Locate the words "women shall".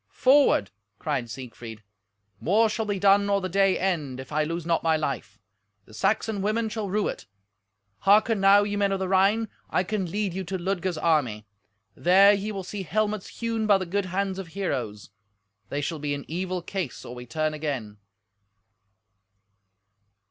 6.41-6.89